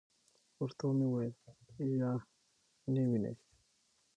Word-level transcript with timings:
ورته 0.61 0.83
ومي 0.85 1.07
ویل: 1.09 1.33
یا 2.01 2.11
نې 2.93 3.03
وینې. 3.09 3.33